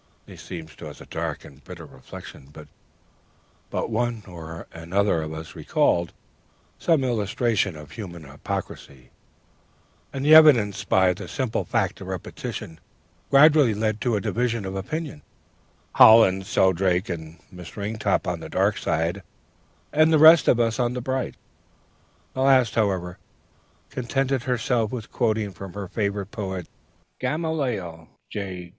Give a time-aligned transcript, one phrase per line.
[0.25, 2.51] "This seemed to us a dark and bitter reflection;
[3.71, 6.11] but one or another of us recalled
[6.79, 9.11] some illustration of human hypocrisy,
[10.11, 12.79] and the evidences, by the simple fact of repetition,
[13.29, 15.21] gradually led to a division of opinion,
[15.93, 19.21] Hollins, Shelldrake, and Miss Ringtop on the dark side,
[19.93, 21.35] and the rest of us on the bright.
[22.33, 23.19] The last, however,
[23.91, 26.67] contented herself with quoting from her favorite poet
[27.19, 28.69] Gamaliel J.